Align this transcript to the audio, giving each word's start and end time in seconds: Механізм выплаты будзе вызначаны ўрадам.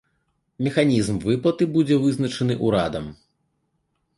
Механізм 0.67 1.19
выплаты 1.27 1.67
будзе 1.75 1.95
вызначаны 2.07 2.53
ўрадам. 2.65 3.05